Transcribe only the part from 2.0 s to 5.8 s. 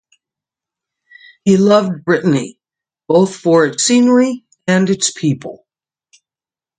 Brittany, both for its scenery and its people.